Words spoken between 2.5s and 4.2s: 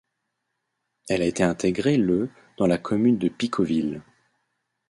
dans la commune de Picauville.